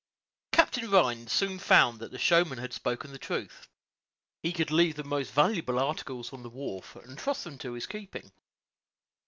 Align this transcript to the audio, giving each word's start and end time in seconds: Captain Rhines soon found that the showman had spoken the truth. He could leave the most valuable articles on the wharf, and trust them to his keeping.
Captain 0.51 0.89
Rhines 0.89 1.31
soon 1.31 1.59
found 1.59 1.99
that 1.99 2.09
the 2.09 2.17
showman 2.17 2.57
had 2.57 2.73
spoken 2.73 3.11
the 3.11 3.19
truth. 3.19 3.67
He 4.41 4.51
could 4.51 4.71
leave 4.71 4.95
the 4.95 5.03
most 5.03 5.31
valuable 5.31 5.77
articles 5.77 6.33
on 6.33 6.41
the 6.41 6.49
wharf, 6.49 6.95
and 6.95 7.15
trust 7.15 7.43
them 7.43 7.59
to 7.59 7.73
his 7.73 7.85
keeping. 7.85 8.31